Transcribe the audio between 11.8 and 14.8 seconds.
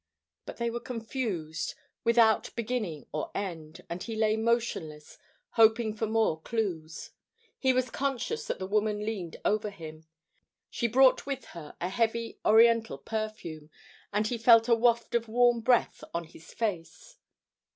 heavy oriental perfume, and he felt a